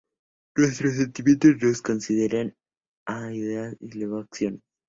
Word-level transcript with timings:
Nuestros 0.57 0.95
sentimientos 0.95 1.61
nos 1.61 1.79
conducirán 1.83 2.55
a 3.05 3.31
ideas 3.31 3.77
y 3.79 3.91
luego 3.99 4.17
a 4.17 4.21
acciones. 4.23 4.63